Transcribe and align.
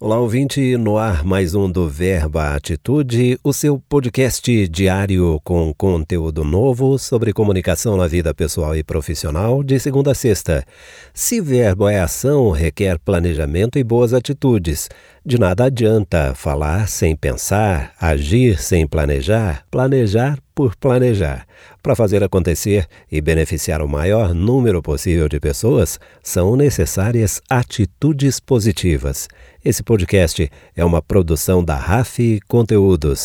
Olá, 0.00 0.20
ouvinte, 0.20 0.76
no 0.76 0.96
ar 0.96 1.24
mais 1.24 1.56
um 1.56 1.68
do 1.68 1.88
Verba 1.88 2.54
Atitude, 2.54 3.36
o 3.42 3.52
seu 3.52 3.80
podcast 3.88 4.68
diário 4.68 5.40
com 5.42 5.74
conteúdo 5.74 6.44
novo 6.44 6.96
sobre 7.00 7.32
comunicação 7.32 7.96
na 7.96 8.06
vida 8.06 8.32
pessoal 8.32 8.76
e 8.76 8.84
profissional, 8.84 9.60
de 9.60 9.76
segunda 9.80 10.12
a 10.12 10.14
sexta. 10.14 10.64
Se 11.12 11.40
verbo 11.40 11.88
é 11.88 11.98
ação, 11.98 12.52
requer 12.52 12.96
planejamento 13.00 13.76
e 13.76 13.82
boas 13.82 14.14
atitudes. 14.14 14.88
De 15.26 15.36
nada 15.36 15.64
adianta 15.64 16.32
falar 16.32 16.86
sem 16.86 17.16
pensar, 17.16 17.92
agir 18.00 18.62
sem 18.62 18.86
planejar, 18.86 19.64
planejar 19.68 20.38
por 20.58 20.74
planejar. 20.74 21.46
Para 21.80 21.94
fazer 21.94 22.24
acontecer 22.24 22.88
e 23.12 23.20
beneficiar 23.20 23.80
o 23.80 23.88
maior 23.88 24.34
número 24.34 24.82
possível 24.82 25.28
de 25.28 25.38
pessoas, 25.38 26.00
são 26.20 26.56
necessárias 26.56 27.40
atitudes 27.48 28.40
positivas. 28.40 29.28
Esse 29.64 29.84
podcast 29.84 30.50
é 30.74 30.84
uma 30.84 31.00
produção 31.00 31.62
da 31.62 31.76
RAF 31.76 32.40
Conteúdos. 32.48 33.22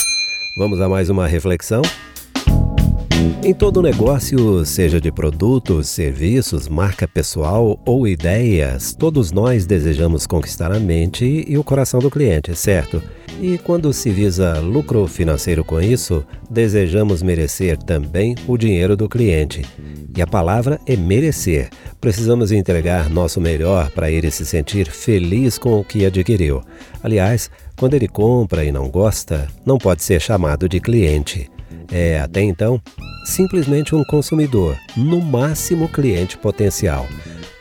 Vamos 0.60 0.80
a 0.80 0.88
mais 0.88 1.10
uma 1.10 1.26
reflexão? 1.26 1.82
Em 3.44 3.52
todo 3.52 3.82
negócio, 3.82 4.64
seja 4.64 5.02
de 5.02 5.12
produtos, 5.12 5.90
serviços, 5.90 6.68
marca 6.68 7.08
pessoal 7.08 7.82
ou 7.84 8.08
ideias, 8.08 8.94
todos 8.94 9.32
nós 9.32 9.66
desejamos 9.66 10.28
conquistar 10.28 10.72
a 10.72 10.80
mente 10.80 11.44
e 11.48 11.58
o 11.58 11.64
coração 11.64 12.00
do 12.00 12.12
cliente, 12.12 12.56
certo? 12.56 13.02
E 13.42 13.58
quando 13.58 13.92
se 13.92 14.10
visa 14.10 14.60
lucro 14.60 15.06
financeiro 15.08 15.64
com 15.64 15.82
isso, 15.82 16.26
desejamos 16.50 17.22
merecer 17.22 17.78
também 17.78 18.36
o 18.48 18.58
dinheiro 18.58 18.96
do 18.96 19.10
cliente. 19.10 19.64
E 20.16 20.22
a 20.22 20.28
palavra 20.28 20.80
é 20.86 20.96
merecer. 20.96 21.70
Precisamos 22.00 22.52
entregar 22.52 23.10
nosso 23.10 23.42
melhor 23.42 23.90
para 23.90 24.12
ele 24.12 24.30
se 24.30 24.46
sentir 24.46 24.90
feliz 24.90 25.58
com 25.58 25.80
o 25.80 25.84
que 25.84 26.06
adquiriu. 26.06 26.62
Aliás, 27.02 27.50
quando 27.76 27.96
ele 27.96 28.08
compra 28.08 28.64
e 28.64 28.72
não 28.72 28.90
gosta, 28.90 29.48
não 29.66 29.78
pode 29.78 30.04
ser 30.04 30.22
chamado 30.22 30.70
de 30.70 30.80
cliente. 30.80 31.50
É, 31.92 32.20
até 32.20 32.42
então, 32.42 32.80
simplesmente 33.26 33.96
um 33.96 34.04
consumidor, 34.04 34.78
no 34.96 35.20
máximo 35.22 35.90
cliente 35.90 36.38
potencial. 36.38 37.08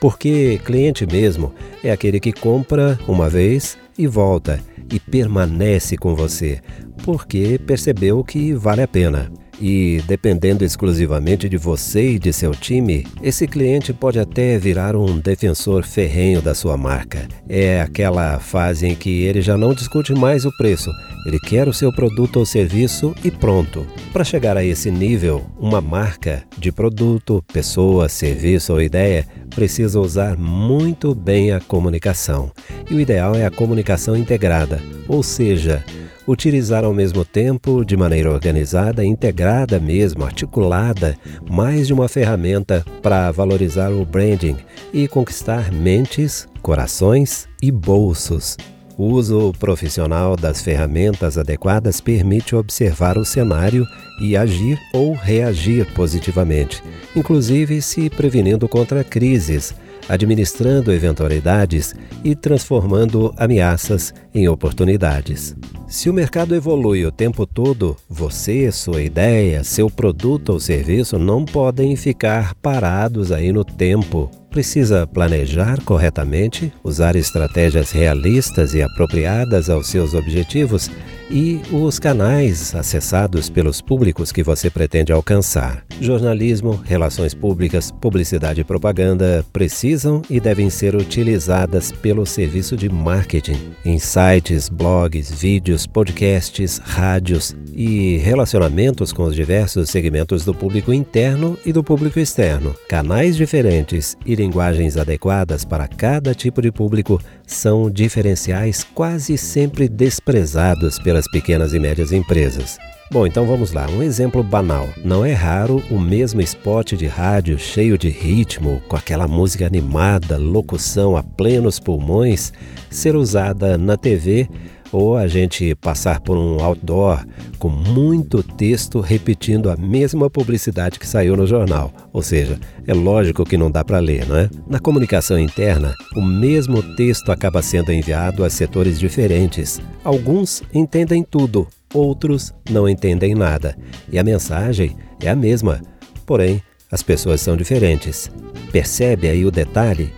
Porque 0.00 0.61
cliente 0.65 1.06
mesmo 1.06 1.55
é 1.83 1.91
aquele 1.91 2.20
que 2.20 2.33
compra 2.33 2.98
uma 3.06 3.28
vez 3.28 3.78
e 3.97 4.06
volta 4.06 4.61
e 4.93 5.01
permanece 5.01 5.97
com 5.97 6.15
você, 6.15 6.61
porque 7.03 7.59
percebeu 7.59 8.23
que 8.23 8.53
vale 8.53 8.83
a 8.83 8.89
pena. 8.89 9.33
E 9.61 10.03
dependendo 10.09 10.65
exclusivamente 10.65 11.49
de 11.49 11.57
você 11.57 12.15
e 12.15 12.19
de 12.19 12.33
seu 12.33 12.51
time, 12.51 13.07
esse 13.23 13.47
cliente 13.47 13.93
pode 13.93 14.19
até 14.19 14.59
virar 14.59 14.97
um 14.97 15.21
defensor 15.21 15.84
ferrenho 15.84 16.43
da 16.43 16.53
sua 16.53 16.77
marca. 16.77 17.29
É 17.49 17.81
aquela 17.81 18.41
fase 18.41 18.89
em 18.89 18.97
que 18.97 19.23
ele 19.23 19.41
já 19.41 19.57
não 19.57 19.73
discute 19.73 20.12
mais 20.15 20.45
o 20.45 20.57
preço, 20.57 20.91
ele 21.25 21.39
quer 21.39 21.69
o 21.69 21.73
seu 21.73 21.93
produto 21.93 22.39
ou 22.39 22.47
serviço 22.47 23.15
e 23.23 23.31
pronto. 23.31 23.87
Para 24.12 24.25
chegar 24.25 24.56
a 24.56 24.65
esse 24.65 24.91
nível, 24.91 25.47
uma 25.56 25.81
marca 25.81 26.43
de 26.59 26.73
produto, 26.73 27.45
pessoa, 27.53 28.09
serviço 28.09 28.73
ou 28.73 28.83
ideia 28.83 29.25
precisa 29.55 30.00
usar 30.00 30.36
muito 30.36 31.14
bem 31.14 31.53
a 31.53 31.61
comunicação. 31.61 32.50
E 32.91 32.95
o 32.95 33.00
ideal 33.00 33.34
é 33.34 33.45
a 33.45 33.50
comunicação 33.50 34.17
integrada, 34.17 34.81
ou 35.09 35.22
seja, 35.22 35.84
utilizar 36.27 36.84
ao 36.84 36.94
mesmo 36.94 37.25
tempo, 37.25 37.84
de 37.84 37.97
maneira 37.97 38.31
organizada, 38.31 39.05
integrada 39.05 39.78
mesmo, 39.78 40.25
articulada, 40.25 41.17
mais 41.50 41.86
de 41.86 41.92
uma 41.92 42.09
ferramenta 42.09 42.84
para 43.03 43.31
valorizar 43.31 43.91
o 43.91 44.05
branding 44.05 44.56
e 44.92 45.09
conquistar 45.09 45.72
mentes, 45.72 46.47
corações 46.61 47.48
e 47.61 47.70
bolsos. 47.70 48.56
O 49.03 49.06
uso 49.06 49.53
profissional 49.58 50.36
das 50.36 50.62
ferramentas 50.62 51.36
adequadas 51.36 52.00
permite 52.00 52.55
observar 52.55 53.19
o 53.19 53.25
cenário 53.25 53.84
e 54.20 54.36
agir 54.36 54.78
ou 54.94 55.12
reagir 55.12 55.92
positivamente, 55.92 56.81
inclusive 57.16 57.82
se 57.82 58.09
prevenindo 58.09 58.69
contra 58.69 59.03
crises, 59.03 59.75
administrando 60.09 60.93
eventualidades 60.93 61.97
e 62.22 62.37
transformando 62.37 63.34
ameaças 63.37 64.15
em 64.32 64.47
oportunidades. 64.47 65.56
Se 65.88 66.09
o 66.09 66.15
mercado 66.15 66.54
evolui 66.54 67.04
o 67.04 67.10
tempo 67.10 67.44
todo, 67.44 67.97
você, 68.09 68.71
sua 68.71 69.03
ideia, 69.03 69.65
seu 69.65 69.91
produto 69.91 70.50
ou 70.50 70.60
serviço 70.60 71.19
não 71.19 71.44
podem 71.44 71.97
ficar 71.97 72.54
parados 72.54 73.32
aí 73.32 73.50
no 73.50 73.65
tempo 73.65 74.31
precisa 74.53 75.07
planejar 75.07 75.83
corretamente, 75.83 76.73
usar 76.85 77.17
estratégias 77.17 77.91
realistas 77.91 78.75
e 78.75 78.83
apropriadas 78.83 79.71
aos 79.71 79.89
seus 79.89 80.15
objetivos 80.15 80.91
e 81.31 81.60
os 81.71 81.99
canais 81.99 82.75
acessados 82.75 83.49
pelos 83.49 83.81
públicos 83.81 84.33
que 84.33 84.43
você 84.43 84.69
pretende 84.69 85.12
alcançar. 85.12 85.84
Jornalismo, 86.00 86.81
relações 86.84 87.34
públicas, 87.34 87.91
publicidade 87.91 88.60
e 88.60 88.65
propaganda 88.65 89.44
precisam 89.53 90.22
e 90.28 90.41
devem 90.41 90.69
ser 90.71 90.94
utilizadas 90.94 91.93
pelo 91.93 92.27
serviço 92.27 92.77
de 92.77 92.88
marketing 92.88 93.75
em 93.84 93.99
sites, 93.99 94.69
blogs, 94.69 95.31
vídeos, 95.31 95.87
podcasts, 95.87 96.78
rádios 96.78 97.54
e 97.75 98.19
relacionamentos 98.19 99.12
com 99.12 99.25
os 99.25 99.34
diversos 99.34 99.91
segmentos 99.91 100.44
do 100.44 100.54
público 100.54 100.93
interno 100.93 101.59
e 101.65 101.72
do 101.72 101.83
público 101.83 102.19
externo. 102.19 102.75
Canais 102.89 103.37
diferentes 103.37 104.16
e 104.27 104.34
linguagens 104.34 104.97
adequadas 104.97 105.65
para 105.65 105.89
cada 105.89 106.34
tipo 106.34 106.60
de 106.60 106.71
público 106.71 107.21
são 107.47 107.91
diferenciais 107.91 108.84
quase 108.94 109.37
sempre 109.37 109.89
desprezados 109.89 110.99
pelas 111.12 111.28
pequenas 111.28 111.75
e 111.75 111.78
médias 111.78 112.11
empresas. 112.11 112.78
Bom, 113.11 113.27
então 113.27 113.45
vamos 113.45 113.71
lá. 113.73 113.87
Um 113.91 114.03
exemplo 114.03 114.43
banal. 114.43 114.89
Não 115.05 115.23
é 115.23 115.34
raro 115.34 115.83
o 115.91 116.00
mesmo 116.00 116.41
spot 116.41 116.95
de 116.95 117.06
rádio 117.06 117.59
cheio 117.59 117.99
de 117.99 118.09
ritmo, 118.09 118.83
com 118.89 118.97
aquela 118.97 119.28
música 119.28 119.67
animada, 119.67 120.39
locução 120.39 121.15
a 121.15 121.22
plenos 121.22 121.78
pulmões, 121.78 122.51
ser 122.89 123.15
usada 123.15 123.77
na 123.77 123.95
TV 123.99 124.49
ou 124.92 125.16
a 125.16 125.26
gente 125.26 125.75
passar 125.75 126.20
por 126.20 126.36
um 126.36 126.62
outdoor 126.62 127.25
com 127.58 127.69
muito 127.69 128.42
texto 128.42 129.00
repetindo 129.00 129.70
a 129.70 129.76
mesma 129.76 130.28
publicidade 130.28 130.98
que 130.98 131.06
saiu 131.06 131.36
no 131.36 131.47
jornal. 131.47 131.91
Ou 132.12 132.22
seja, 132.22 132.60
é 132.86 132.92
lógico 132.92 133.44
que 133.44 133.56
não 133.56 133.70
dá 133.70 133.82
para 133.82 133.98
ler, 133.98 134.26
não 134.28 134.36
é? 134.36 134.50
Na 134.69 134.78
comunicação 134.78 135.38
interna, 135.38 135.94
o 136.14 136.20
mesmo 136.20 136.82
texto 136.94 137.32
acaba 137.32 137.62
sendo 137.62 137.92
enviado 137.92 138.44
a 138.44 138.50
setores 138.50 139.00
diferentes. 139.00 139.80
Alguns 140.04 140.62
entendem 140.75 141.22
tudo, 141.22 141.66
outros 141.94 142.53
não 142.70 142.88
entendem 142.88 143.34
nada. 143.34 143.76
E 144.10 144.19
a 144.19 144.24
mensagem 144.24 144.97
é 145.22 145.30
a 145.30 145.36
mesma, 145.36 145.80
porém, 146.26 146.60
as 146.91 147.03
pessoas 147.03 147.41
são 147.41 147.56
diferentes. 147.56 148.30
Percebe 148.70 149.28
aí 149.28 149.47
o 149.47 149.50
detalhe? 149.50 150.12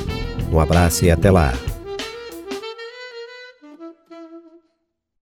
Um 0.52 0.60
abraço 0.60 1.06
e 1.06 1.10
até 1.10 1.32
lá! 1.32 1.54